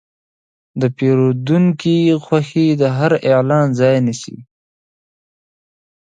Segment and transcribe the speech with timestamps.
[0.81, 4.37] د پیرودونکي خوښي د هر اعلان ځای نیسي.